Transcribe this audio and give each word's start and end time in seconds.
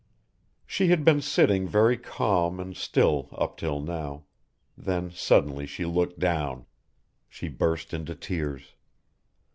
She 0.65 0.87
had 0.87 1.05
been 1.05 1.21
sitting 1.21 1.67
very 1.67 1.95
calm 1.95 2.59
and 2.59 2.75
still 2.75 3.29
up 3.33 3.55
till 3.55 3.79
now, 3.79 4.23
then 4.75 5.11
suddenly 5.11 5.67
she 5.67 5.85
looked 5.85 6.17
down. 6.17 6.65
She 7.29 7.49
burst 7.49 7.93
into 7.93 8.15
tears. 8.15 8.73